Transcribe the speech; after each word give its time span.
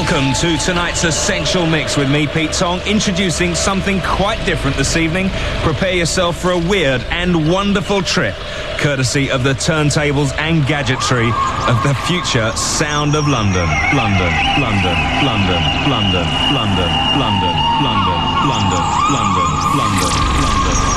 Welcome 0.00 0.32
to 0.40 0.56
tonight's 0.56 1.04
Essential 1.04 1.66
Mix 1.66 1.94
with 1.94 2.10
me, 2.10 2.26
Pete 2.26 2.54
Tong, 2.54 2.80
introducing 2.86 3.54
something 3.54 4.00
quite 4.00 4.42
different 4.46 4.78
this 4.78 4.96
evening. 4.96 5.28
Prepare 5.60 5.92
yourself 5.92 6.40
for 6.40 6.52
a 6.52 6.58
weird 6.58 7.02
and 7.10 7.50
wonderful 7.50 8.00
trip, 8.00 8.34
courtesy 8.78 9.30
of 9.30 9.44
the 9.44 9.52
turntables 9.52 10.32
and 10.38 10.66
gadgetry 10.66 11.26
of 11.68 11.76
the 11.84 11.94
future 12.08 12.50
sound 12.56 13.14
of 13.14 13.28
London. 13.28 13.68
London, 13.92 14.32
London, 14.56 14.96
London, 15.20 15.60
London, 15.84 16.24
London, 16.56 16.88
London, 17.20 17.20
London, 17.20 17.54
London, 17.68 18.16
London, 18.48 18.80
London, 19.12 19.44
London, 19.76 20.12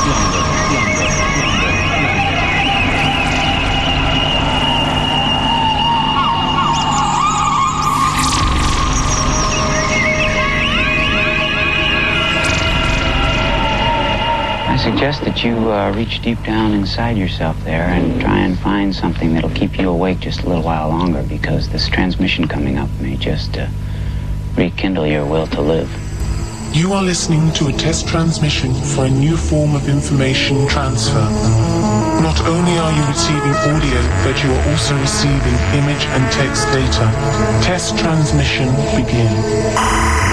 London, 0.07 0.43
London. 0.71 1.02
I 14.73 14.77
suggest 14.77 15.21
that 15.25 15.43
you 15.43 15.71
uh, 15.71 15.93
reach 15.95 16.23
deep 16.23 16.41
down 16.43 16.73
inside 16.73 17.15
yourself 17.15 17.63
there 17.63 17.83
and 17.83 18.19
try 18.19 18.39
and 18.39 18.57
find 18.57 18.93
something 18.93 19.35
that'll 19.35 19.51
keep 19.51 19.77
you 19.77 19.87
awake 19.87 20.19
just 20.19 20.41
a 20.41 20.47
little 20.47 20.63
while 20.63 20.89
longer 20.89 21.21
because 21.21 21.69
this 21.69 21.87
transmission 21.87 22.47
coming 22.47 22.79
up 22.79 22.89
may 22.99 23.15
just 23.15 23.55
uh, 23.55 23.67
rekindle 24.57 25.05
your 25.05 25.27
will 25.27 25.45
to 25.45 25.61
live. 25.61 25.91
You 26.73 26.91
are 26.93 27.03
listening 27.03 27.53
to 27.53 27.67
a 27.67 27.71
test 27.71 28.07
transmission 28.07 28.73
for 28.73 29.05
a 29.05 29.11
new 29.11 29.37
form 29.37 29.75
of 29.75 29.87
information 29.87 30.67
transfer. 30.67 31.29
Not 32.23 32.41
only 32.41 32.75
are 32.79 32.93
you 32.93 33.05
receiving 33.05 33.53
audio, 33.69 34.01
but 34.25 34.43
you 34.43 34.51
are 34.51 34.71
also 34.71 34.99
receiving 34.99 35.53
image 35.77 36.03
and 36.17 36.31
text 36.31 36.65
data. 36.73 37.11
Test 37.61 37.95
transmission 37.99 38.69
begin. 38.97 40.32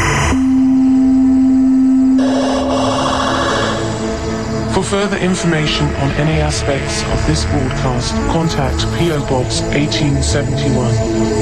Further 4.90 5.18
information 5.18 5.86
on 6.02 6.10
any 6.18 6.40
aspects 6.40 7.04
of 7.12 7.26
this 7.28 7.44
broadcast, 7.44 8.12
contact 8.26 8.80
PO 8.98 9.20
Box 9.30 9.62
1871, 9.70 10.74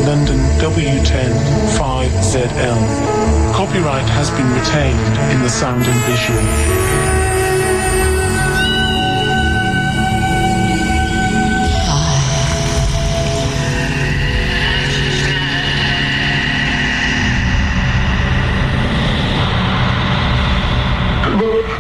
London 0.05 0.37
W10 0.61 1.33
5ZL. 1.79 3.55
Copyright 3.55 4.05
has 4.11 4.31
been 4.33 4.53
retained 4.53 5.33
in 5.33 5.41
the 5.41 5.49
sound 5.49 5.83
and 5.87 6.01
visual. 6.05 6.45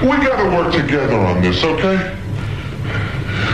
We 0.01 0.17
gotta 0.25 0.38
work 0.69 0.81
together 0.81 1.17
on 1.17 1.41
this, 1.41 1.63
okay? 1.65 1.97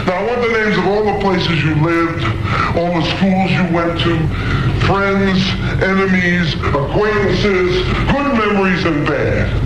Now, 0.06 0.14
I 0.14 0.26
want 0.26 0.40
the 0.42 0.52
names 0.52 0.76
of 0.78 0.86
all 0.86 1.04
the 1.04 1.20
places 1.20 1.64
you 1.64 1.74
lived, 1.76 2.24
all 2.76 3.00
the 3.00 3.04
schools 3.16 3.50
you 3.50 3.74
went 3.74 4.00
to, 4.00 4.18
friends, 4.86 5.42
enemies, 5.82 6.54
acquaintances, 6.74 7.84
good 8.10 8.34
memories 8.34 8.84
and 8.84 9.06
bad. 9.06 9.60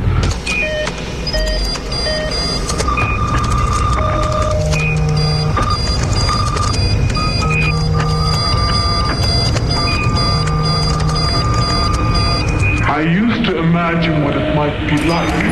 I 12.91 13.03
used 13.03 13.45
to 13.45 13.59
imagine 13.59 14.25
what 14.25 14.37
it 14.37 14.55
might 14.55 14.91
be 14.91 14.97
like. 15.09 15.48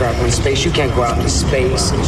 travel 0.00 0.24
in 0.24 0.32
space. 0.32 0.64
You 0.64 0.70
can't 0.70 0.94
go 0.94 1.02
out 1.02 1.18
into 1.18 1.28
space. 1.28 1.92
You 1.92 1.98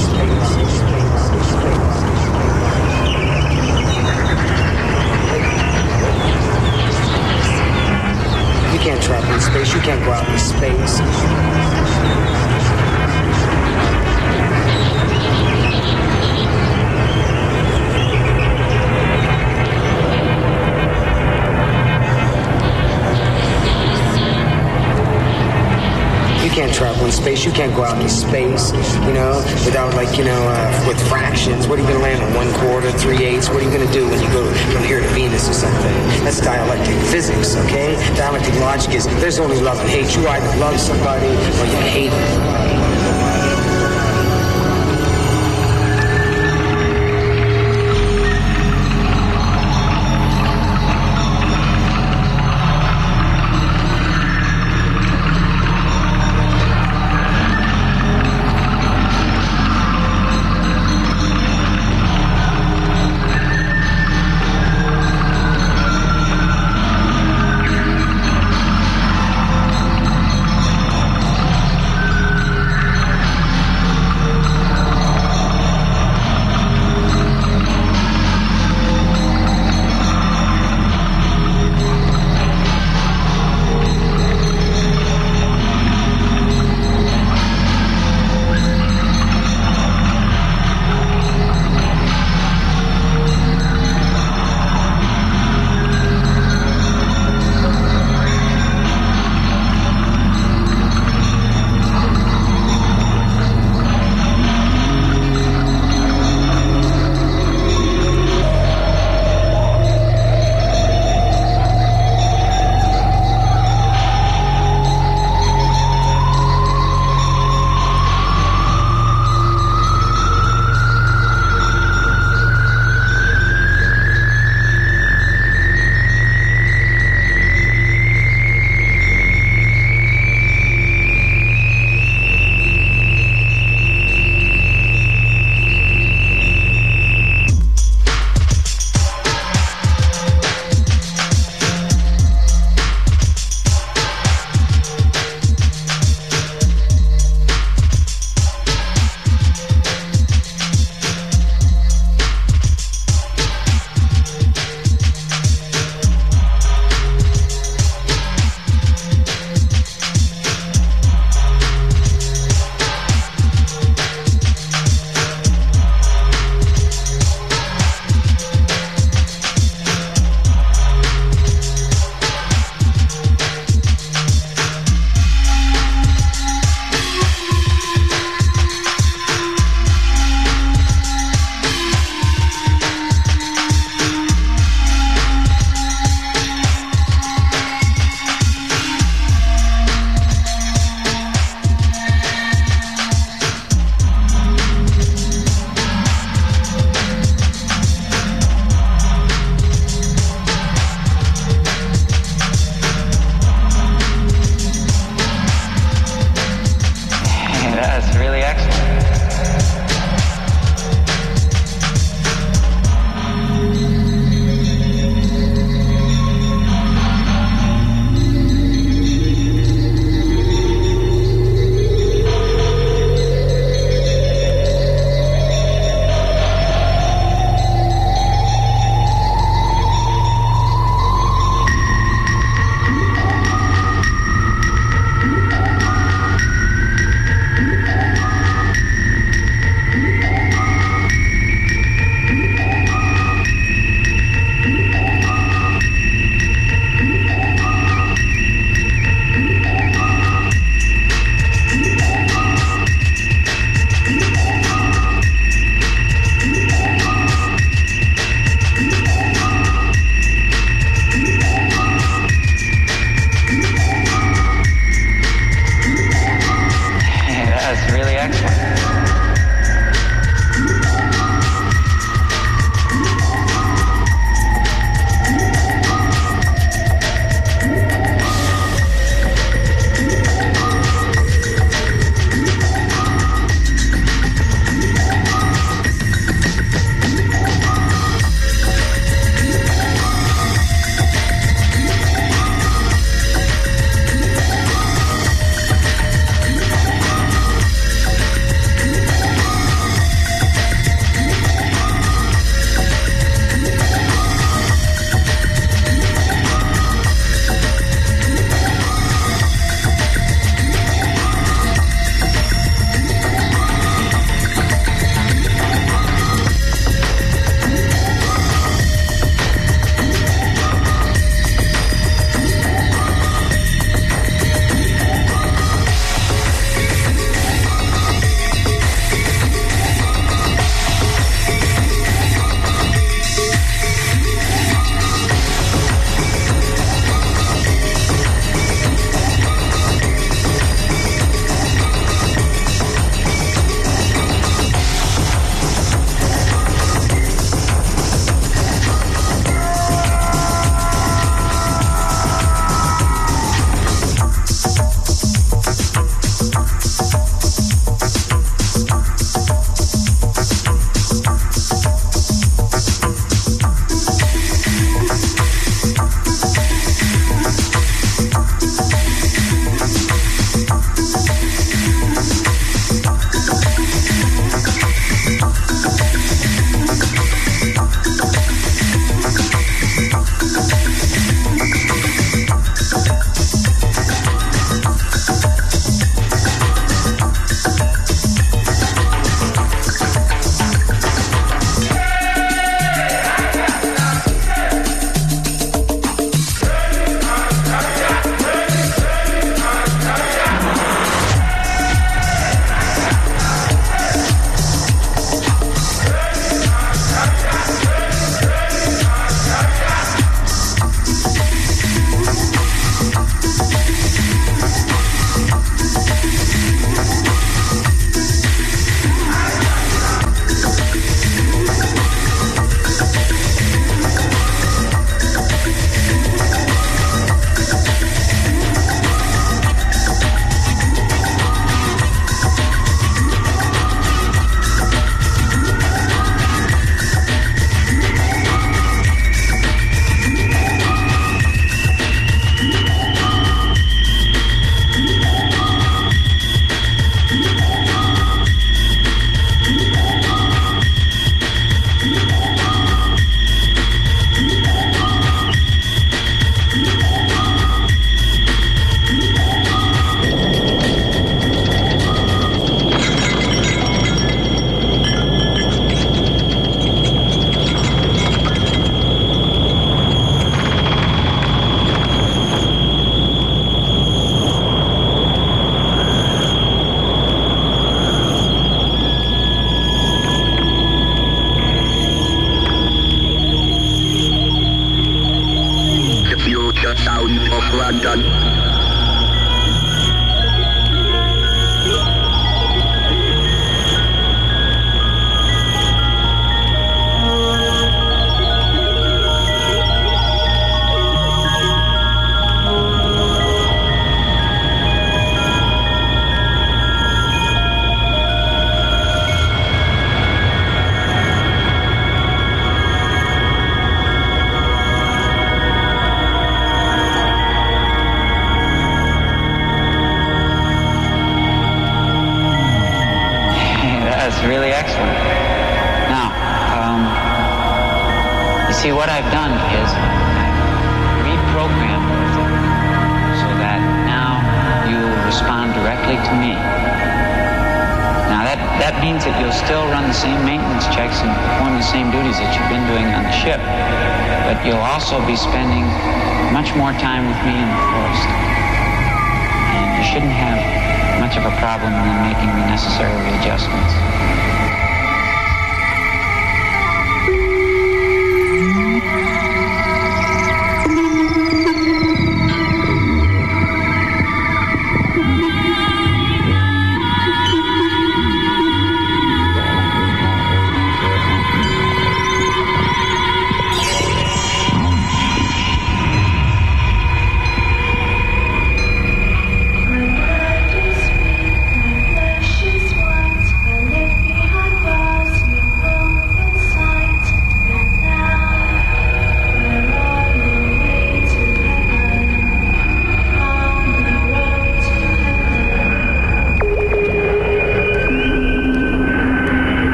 can't 8.78 9.02
travel 9.02 9.34
in 9.34 9.40
space. 9.42 9.75
You 9.75 9.80
can't 9.82 10.02
go 10.06 10.11
out 10.11 10.26
into 10.26 10.38
space. 10.38 12.31
Space. 27.23 27.44
You 27.44 27.52
can't 27.52 27.75
go 27.75 27.85
out 27.85 27.97
into 27.97 28.09
space, 28.09 28.73
you 29.06 29.14
know, 29.14 29.42
without 29.64 29.94
like, 29.94 30.18
you 30.18 30.25
know, 30.25 30.42
uh, 30.49 30.85
with 30.87 31.00
fractions. 31.09 31.66
What 31.66 31.78
are 31.78 31.82
you 31.82 31.88
going 31.88 31.99
to 31.99 32.04
land 32.04 32.23
on? 32.23 32.35
One 32.35 32.52
quarter, 32.61 32.90
three 32.92 33.25
eighths? 33.25 33.49
What 33.49 33.62
are 33.62 33.64
you 33.64 33.71
going 33.71 33.87
to 33.87 33.92
do 33.92 34.09
when 34.09 34.21
you 34.21 34.28
go 34.28 34.52
from 34.73 34.85
here 34.85 35.00
to 35.00 35.09
Venus 35.09 35.49
or 35.49 35.54
something? 35.54 35.94
That's 36.25 36.40
dialectic 36.40 36.97
physics, 37.11 37.56
okay? 37.56 37.94
Dialectic 38.16 38.54
logic 38.61 38.94
is 38.94 39.06
there's 39.21 39.38
only 39.38 39.61
love 39.61 39.78
and 39.80 39.88
hate. 39.88 40.14
You 40.16 40.26
either 40.28 40.59
love 40.59 40.78
somebody 40.80 41.28
or 41.28 41.66
you 41.66 41.80
hate 41.90 42.11
them. 42.11 42.71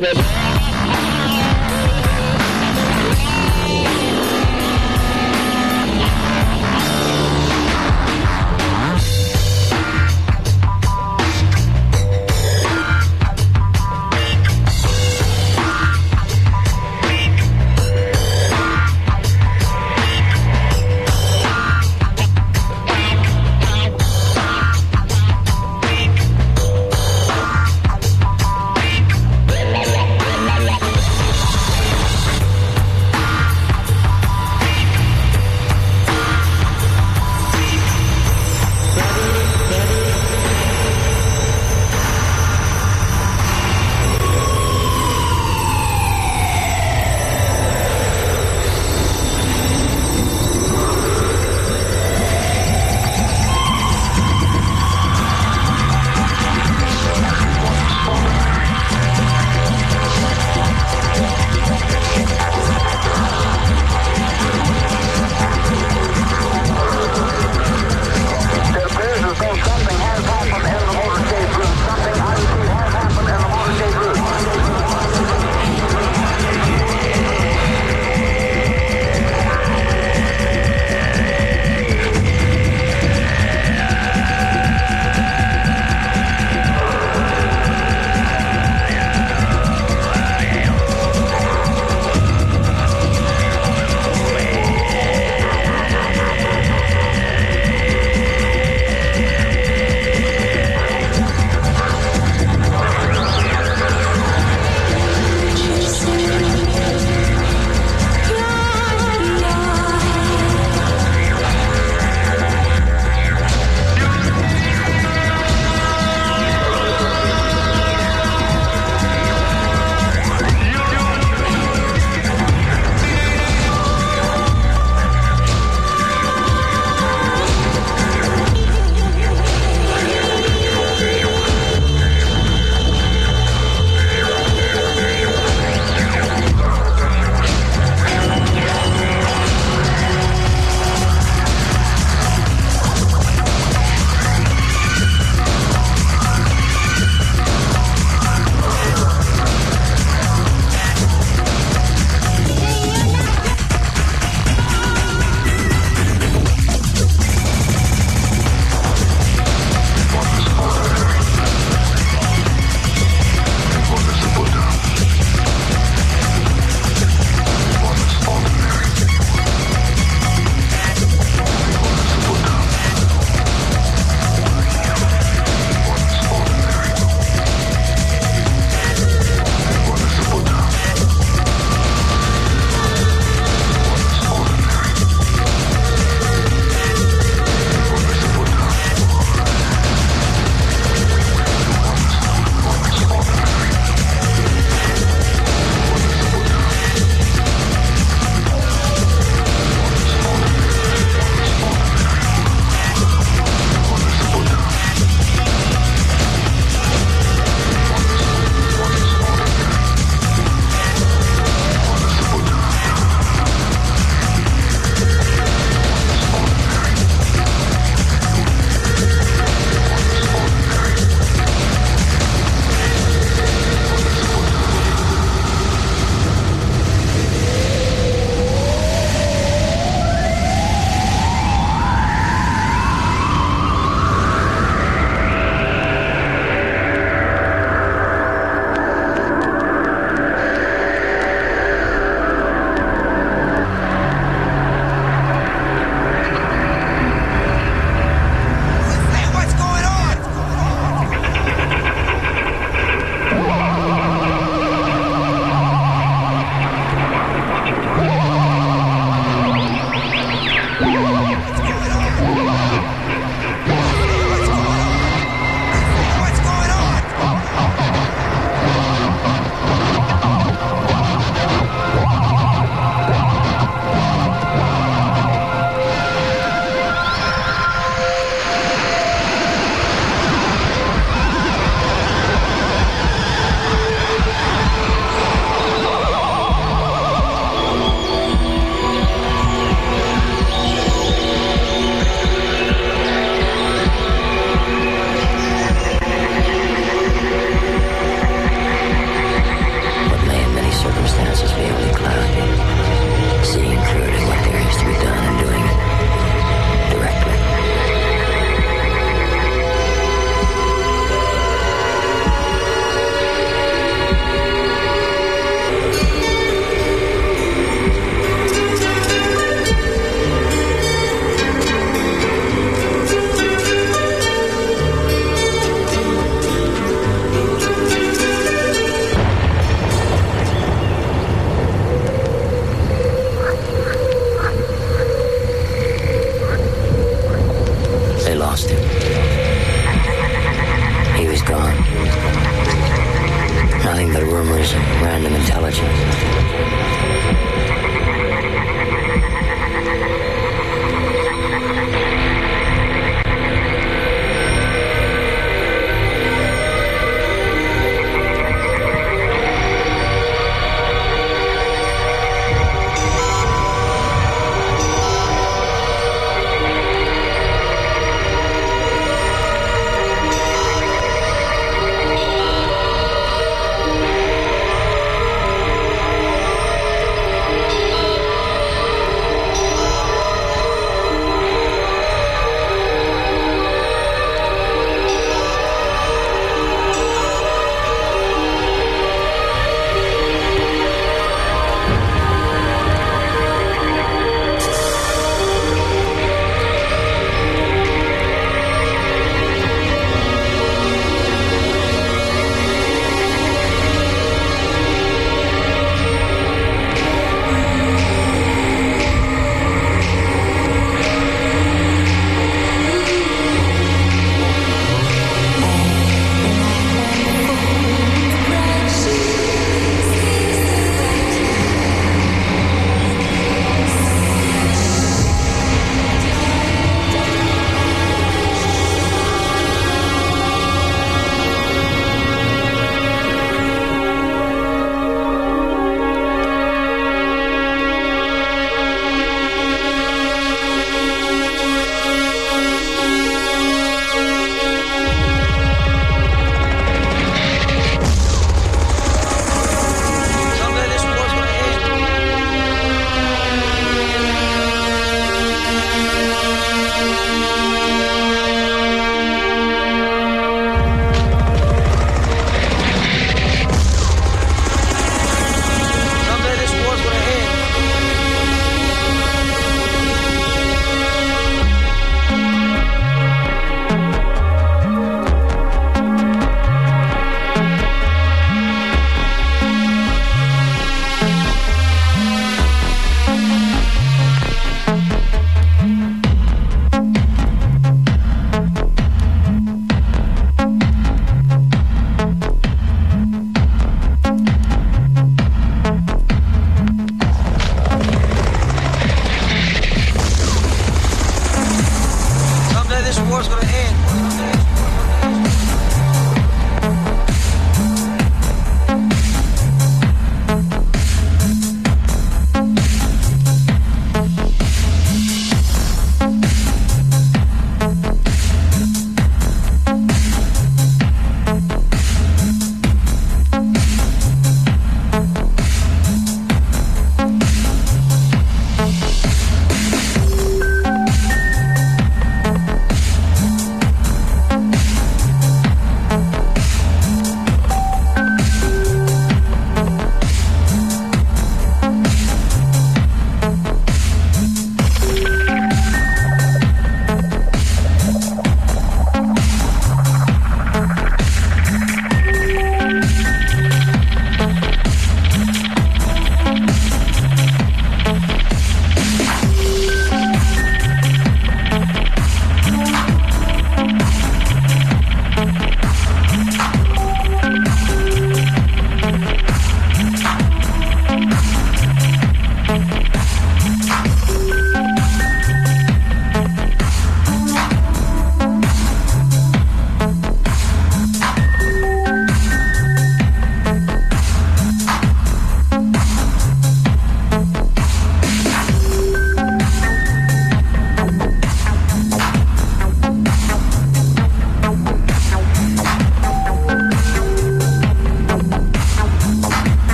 Bobby. 0.00 0.27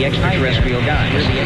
The 0.00 0.06
extraterrestrial 0.06 0.80
guys. 0.80 1.39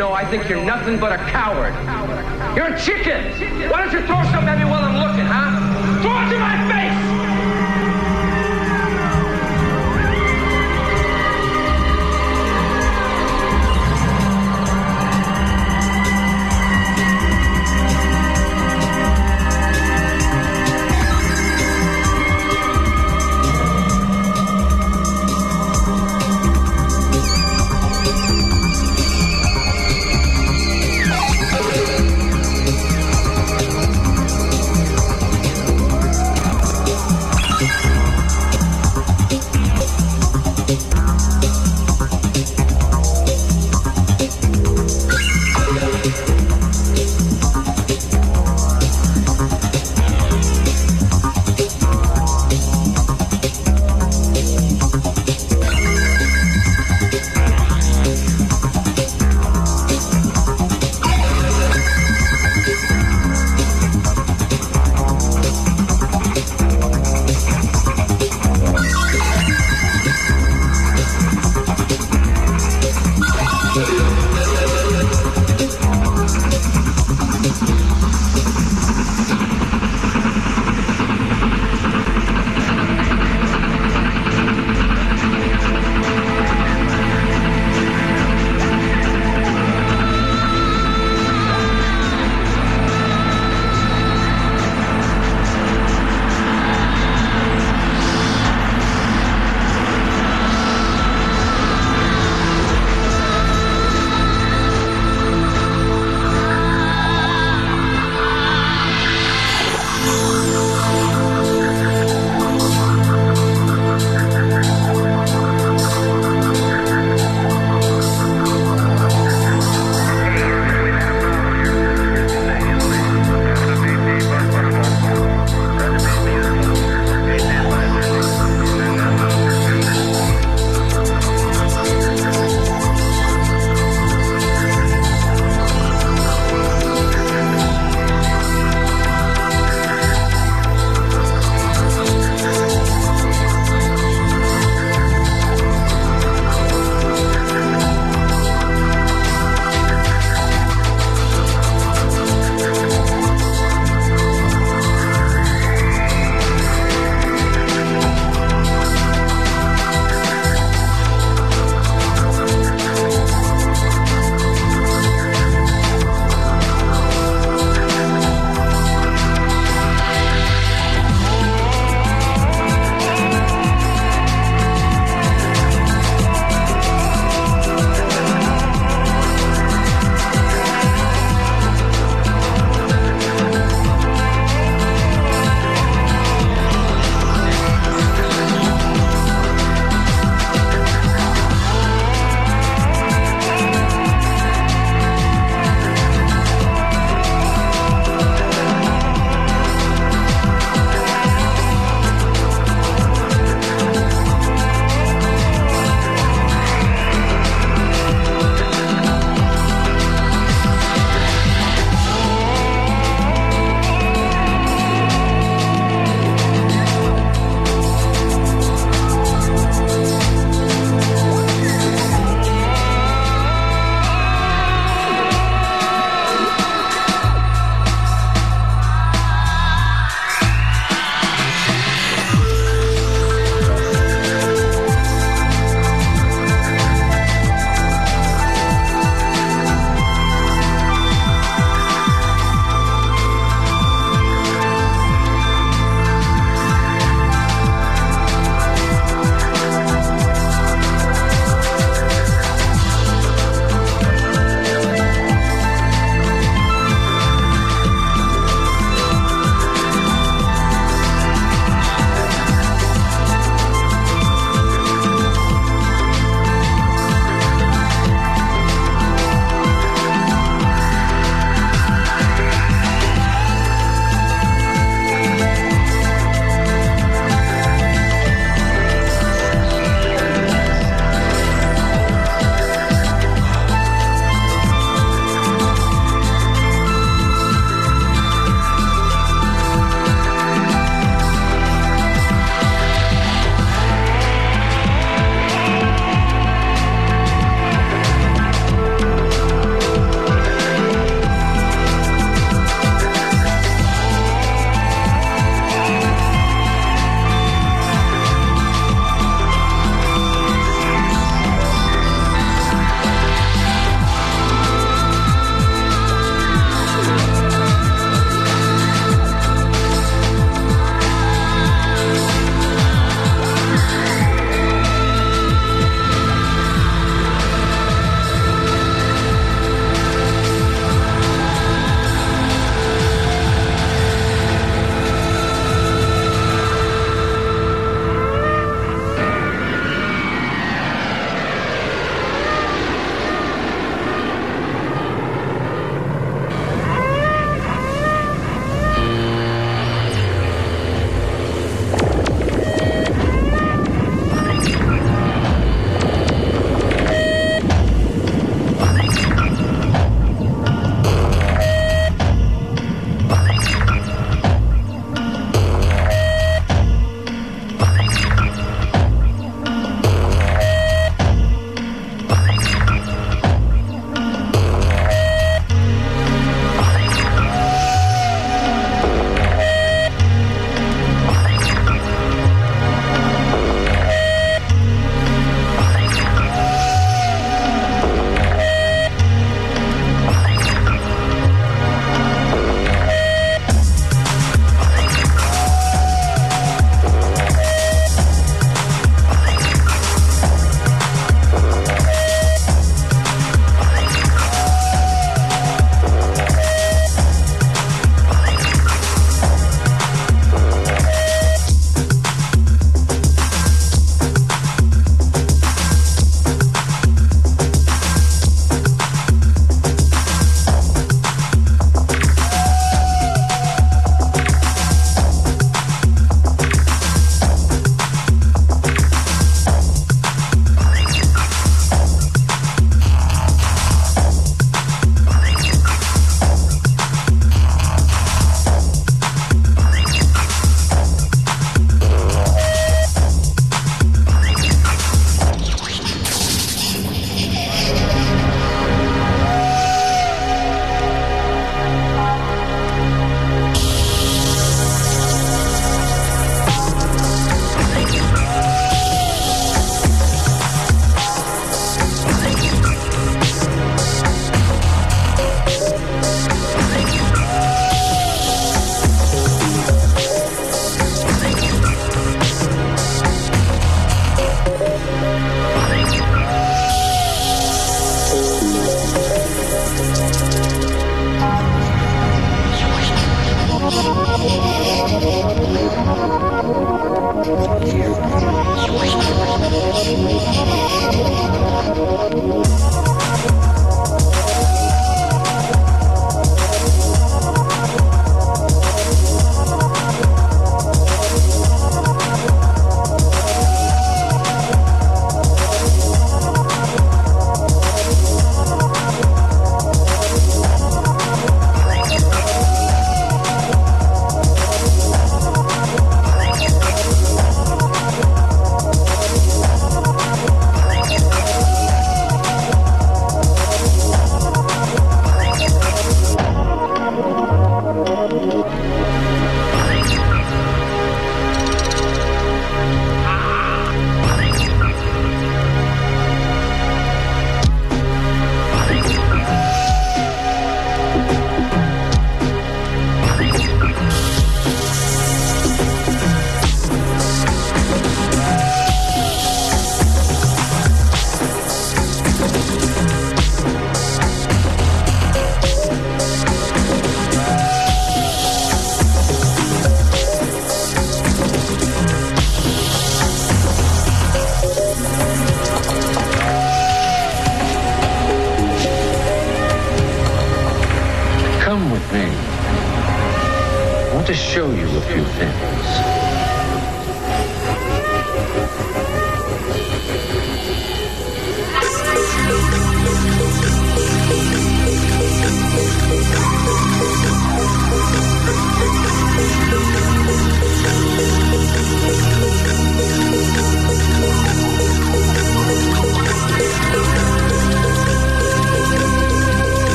Know 0.00 0.14
I 0.14 0.24
think 0.24 0.48
you're 0.48 0.64
nothing 0.64 0.98
but 0.98 1.12
a 1.12 1.18
coward. 1.30 1.74
You're 2.56 2.72
a 2.72 2.80
chicken. 2.80 3.20
Why 3.68 3.84
don't 3.84 3.92
you 3.92 4.00
throw 4.06 4.22
something 4.32 4.48
at 4.48 4.58
me 4.58 4.64
while 4.64 4.82
I'm 4.82 4.96
looking, 4.96 5.26
huh? 5.26 6.00
Throw 6.00 6.16
it 6.24 6.30
to 6.32 6.38
my 6.38 6.56
face! 6.72 6.99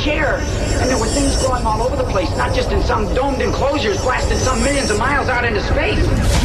Fresh 0.00 0.14
air, 0.14 0.36
and 0.80 0.88
there 0.90 0.98
were 0.98 1.06
things 1.06 1.36
growing 1.36 1.64
all 1.64 1.82
over 1.82 1.96
the 1.96 2.08
place, 2.10 2.30
not 2.36 2.54
just 2.54 2.72
in 2.72 2.82
some 2.82 3.12
domed 3.14 3.40
enclosures 3.42 4.00
blasted 4.00 4.38
some 4.38 4.62
millions 4.62 4.90
of 4.90 4.98
miles 4.98 5.28
out 5.28 5.44
into 5.44 5.60
space. 5.60 6.39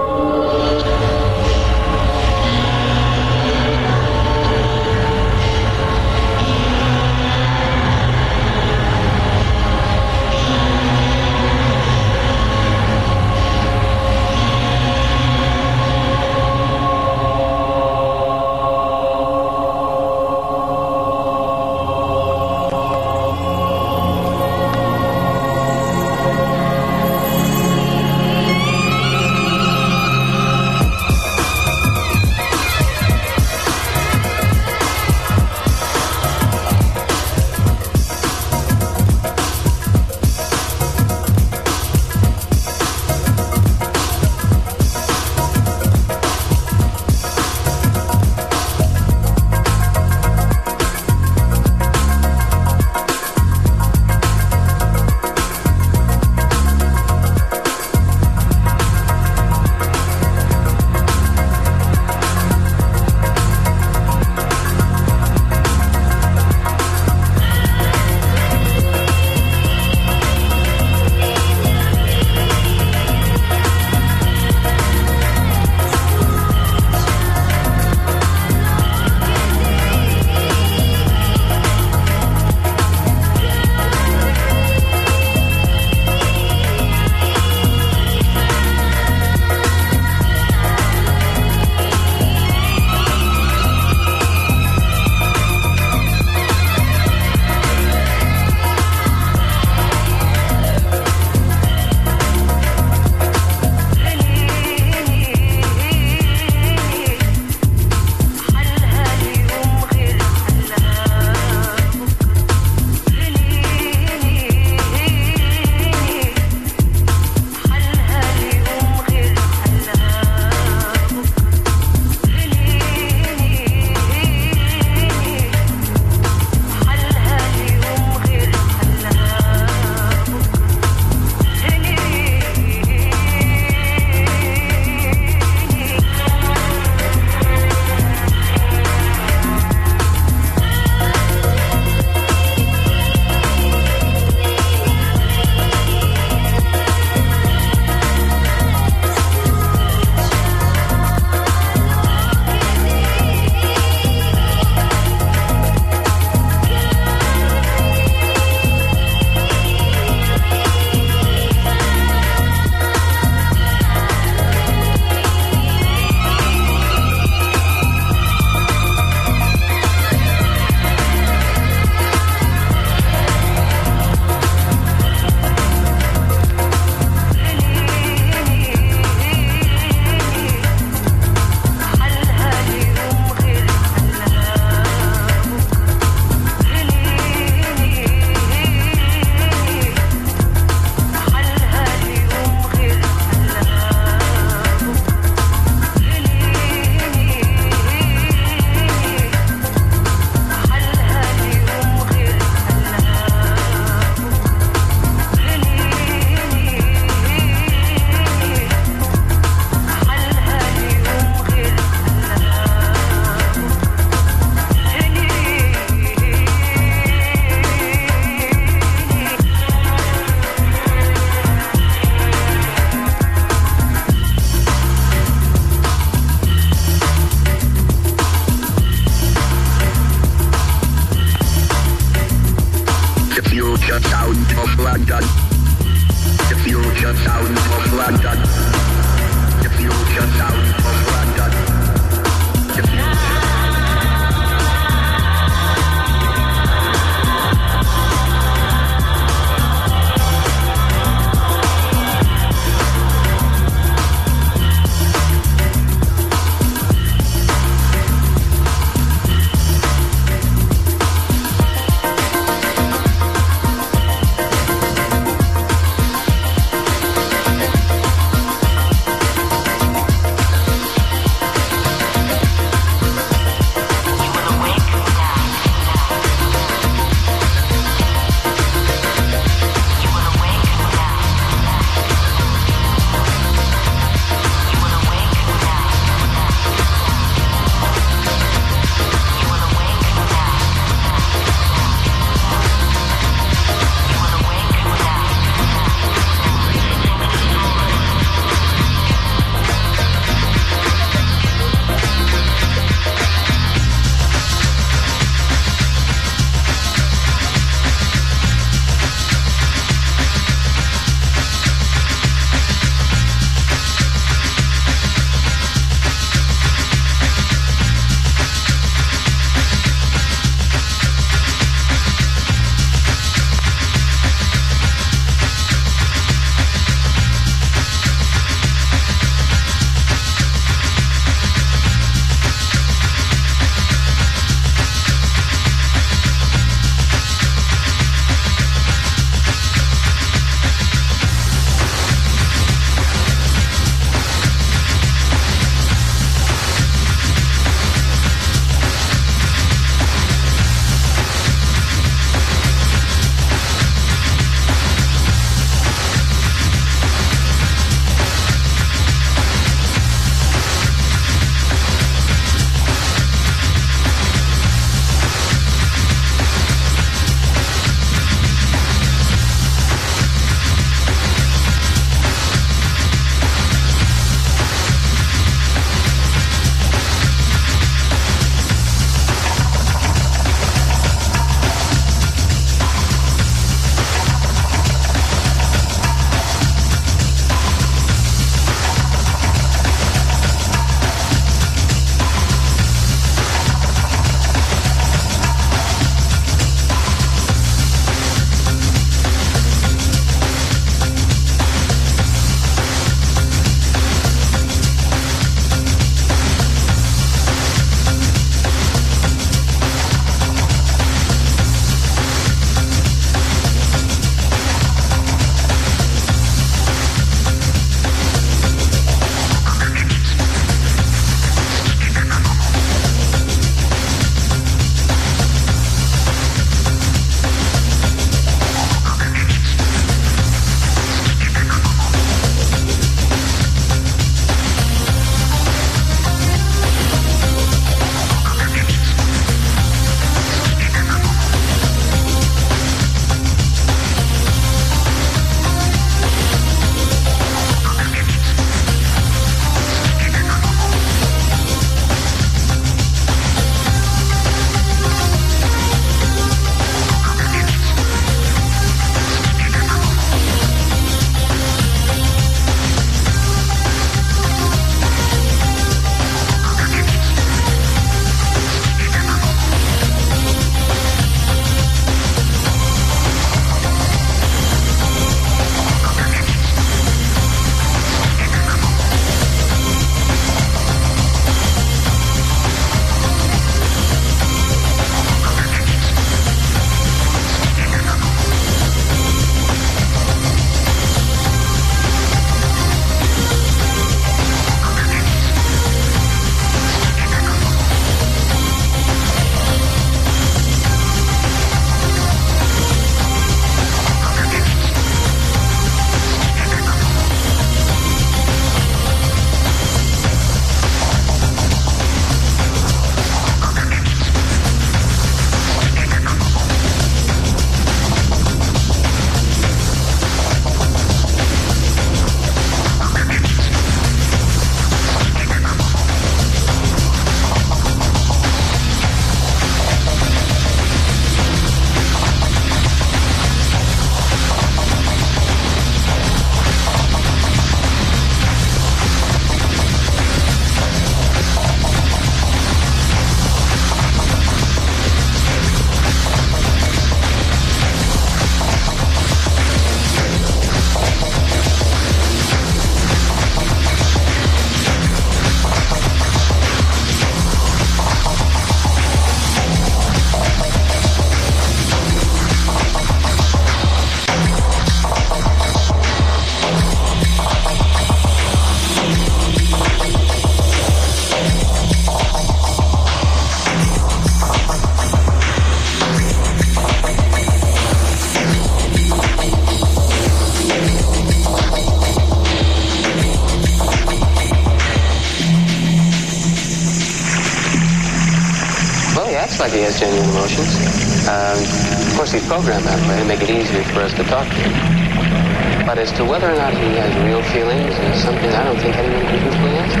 Like 589.66 589.74
he 589.74 589.82
has 589.82 589.98
genuine 589.98 590.30
emotions. 590.30 590.78
Um, 591.26 591.58
of 591.58 592.14
course, 592.14 592.30
he's 592.30 592.46
programmed 592.46 592.84
that 592.84 593.00
way 593.08 593.18
to 593.18 593.24
make 593.24 593.42
it 593.42 593.50
easier 593.50 593.82
for 593.90 593.98
us 593.98 594.14
to 594.14 594.22
talk 594.22 594.46
to 594.46 594.54
him. 594.54 595.84
But 595.84 595.98
as 595.98 596.12
to 596.12 596.24
whether 596.24 596.48
or 596.48 596.54
not 596.54 596.72
he 596.72 596.94
has 597.02 597.12
real 597.26 597.42
feelings 597.42 597.98
is 597.98 598.22
something 598.22 598.50
I 598.50 598.62
don't 598.62 598.78
think 598.78 598.94
anyone 598.94 599.26
can 599.26 599.40
truthfully 599.42 599.74
answer. 599.82 600.00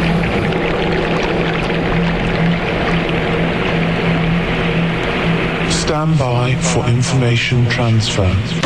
Stand 5.72 6.16
by 6.16 6.54
for 6.54 6.86
information 6.86 7.68
transfer. 7.68 8.65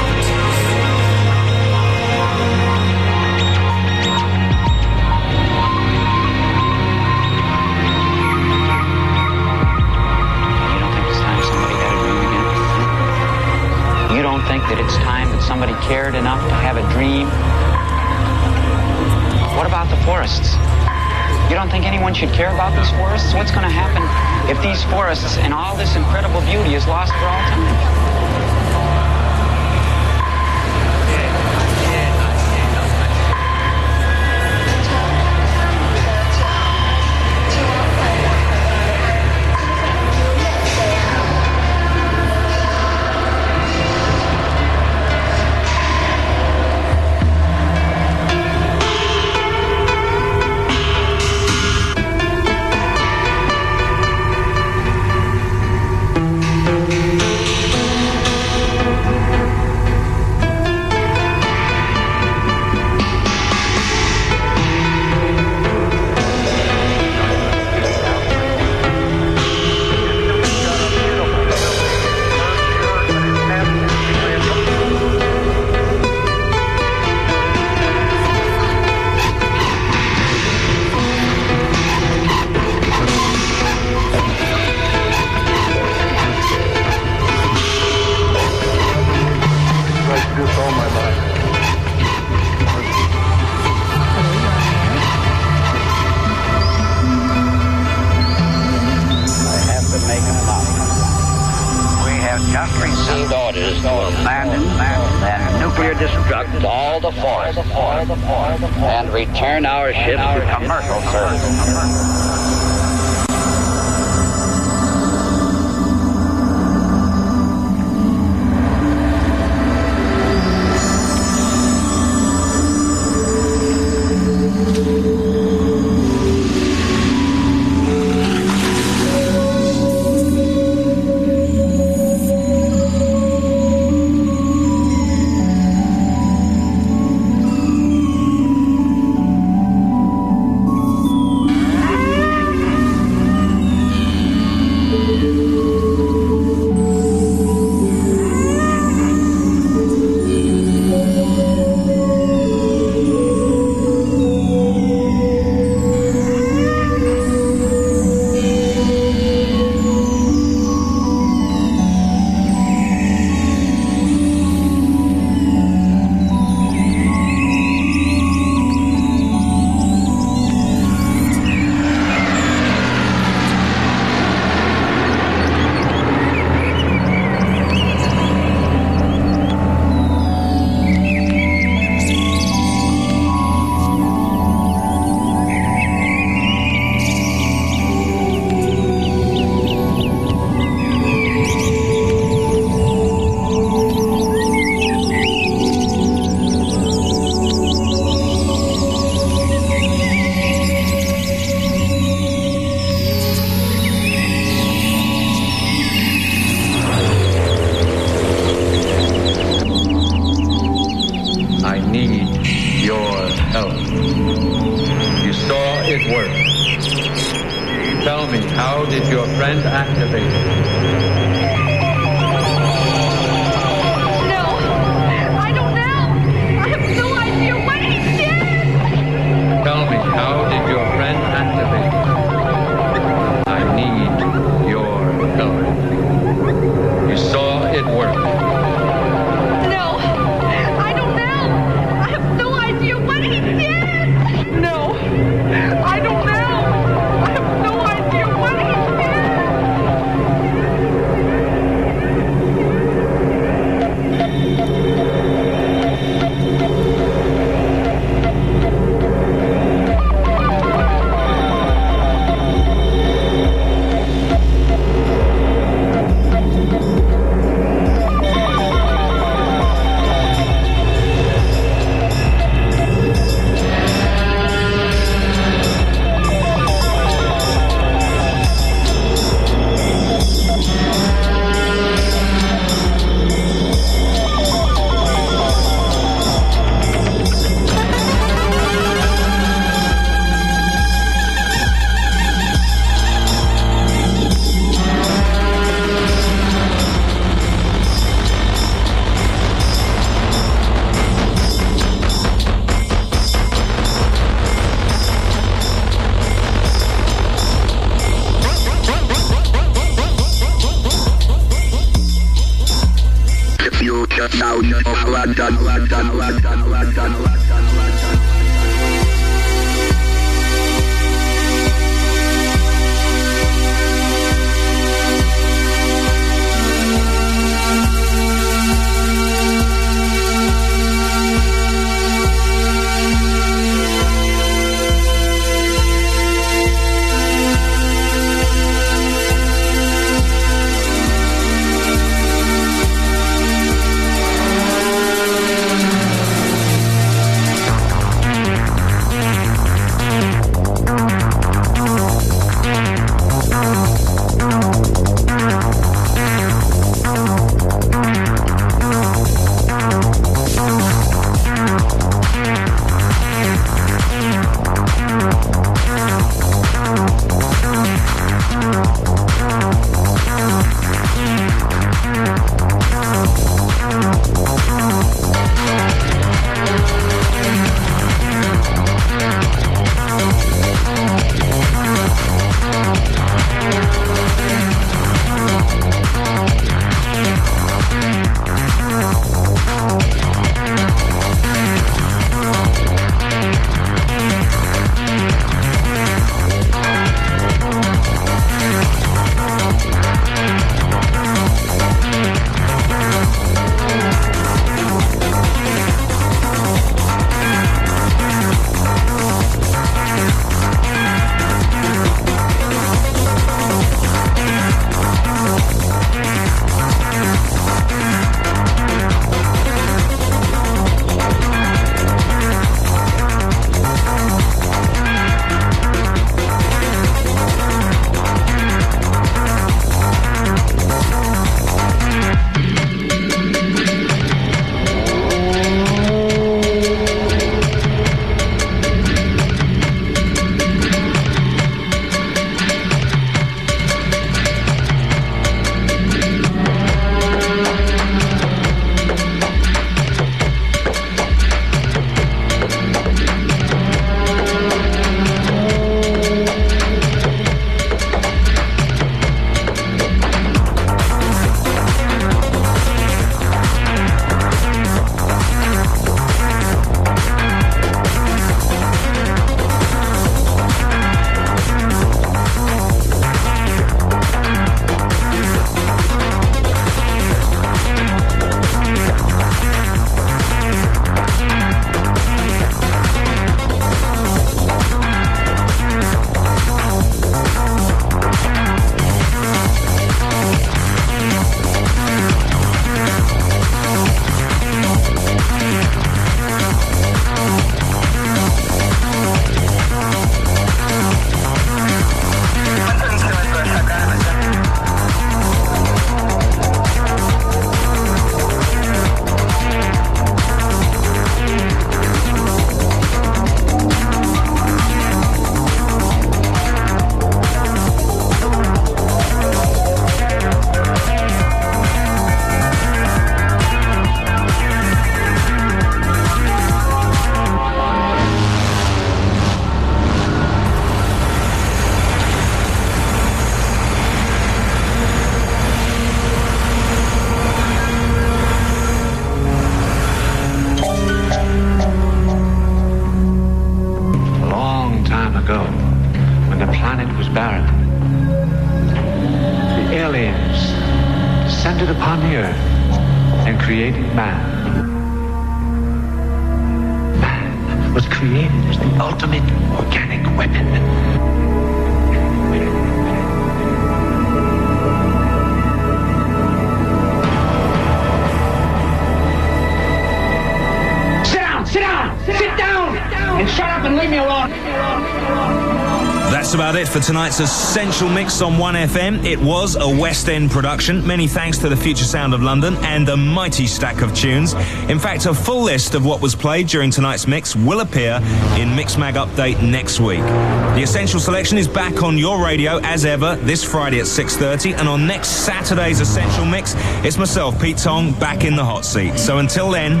For 576.94 577.00
tonight's 577.00 577.40
Essential 577.40 578.08
Mix 578.08 578.40
on 578.40 578.52
1FM. 578.52 579.24
It 579.24 579.40
was 579.40 579.74
a 579.74 579.88
West 579.88 580.28
End 580.28 580.48
production. 580.48 581.04
Many 581.04 581.26
thanks 581.26 581.58
to 581.58 581.68
the 581.68 581.76
Future 581.76 582.04
Sound 582.04 582.32
of 582.32 582.40
London 582.40 582.76
and 582.84 583.08
a 583.08 583.16
mighty 583.16 583.66
stack 583.66 584.00
of 584.00 584.14
tunes. 584.14 584.52
In 584.88 585.00
fact, 585.00 585.26
a 585.26 585.34
full 585.34 585.64
list 585.64 585.96
of 585.96 586.06
what 586.06 586.22
was 586.22 586.36
played 586.36 586.68
during 586.68 586.92
tonight's 586.92 587.26
mix 587.26 587.56
will 587.56 587.80
appear 587.80 588.20
in 588.60 588.68
Mixmag 588.78 589.14
Update 589.14 589.60
next 589.60 589.98
week. 589.98 590.20
The 590.20 590.82
Essential 590.84 591.18
Selection 591.18 591.58
is 591.58 591.66
back 591.66 592.04
on 592.04 592.16
your 592.16 592.44
radio 592.44 592.78
as 592.84 593.04
ever 593.04 593.34
this 593.36 593.64
Friday 593.64 593.98
at 593.98 594.06
6.30 594.06 594.78
and 594.78 594.88
on 594.88 595.04
next 595.04 595.44
Saturday's 595.44 595.98
Essential 595.98 596.44
Mix, 596.44 596.74
it's 597.04 597.18
myself, 597.18 597.60
Pete 597.60 597.78
Tong, 597.78 598.12
back 598.20 598.44
in 598.44 598.54
the 598.54 598.64
hot 598.64 598.84
seat. 598.84 599.18
So 599.18 599.38
until 599.38 599.68
then... 599.68 600.00